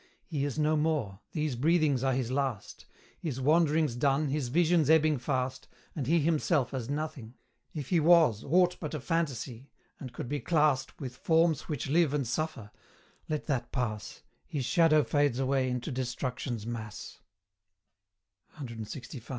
He 0.25 0.43
is 0.45 0.57
no 0.57 0.75
more 0.75 1.19
these 1.31 1.55
breathings 1.55 2.03
are 2.03 2.15
his 2.15 2.31
last; 2.31 2.87
His 3.19 3.39
wanderings 3.39 3.95
done, 3.95 4.29
his 4.29 4.47
visions 4.47 4.89
ebbing 4.89 5.19
fast, 5.19 5.67
And 5.95 6.07
he 6.07 6.19
himself 6.19 6.73
as 6.73 6.89
nothing: 6.89 7.35
if 7.75 7.89
he 7.89 7.99
was 7.99 8.43
Aught 8.43 8.77
but 8.79 8.95
a 8.95 8.99
phantasy, 8.99 9.69
and 9.99 10.11
could 10.11 10.27
be 10.27 10.39
classed 10.39 10.99
With 10.99 11.15
forms 11.15 11.67
which 11.69 11.87
live 11.87 12.15
and 12.15 12.27
suffer 12.27 12.71
let 13.29 13.45
that 13.45 13.71
pass 13.71 14.23
His 14.47 14.65
shadow 14.65 15.03
fades 15.03 15.37
away 15.37 15.69
into 15.69 15.91
Destruction's 15.91 16.65
mass, 16.65 17.19
CLXV. 18.57 19.21